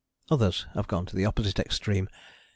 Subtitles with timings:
[0.31, 2.09] Others have gone to the opposite extreme.